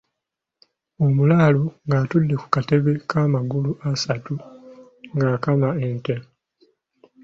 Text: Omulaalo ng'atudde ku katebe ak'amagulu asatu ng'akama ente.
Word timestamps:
Omulaalo 1.05 1.63
ng'atudde 1.85 2.35
ku 2.41 2.47
katebe 2.55 2.91
ak'amagulu 3.01 3.71
asatu 3.91 4.33
ng'akama 5.15 5.69
ente. 5.87 6.15